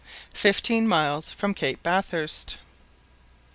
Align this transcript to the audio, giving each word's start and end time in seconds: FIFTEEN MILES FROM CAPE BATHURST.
FIFTEEN 0.33 0.87
MILES 0.87 1.31
FROM 1.31 1.53
CAPE 1.53 1.83
BATHURST. 1.83 2.57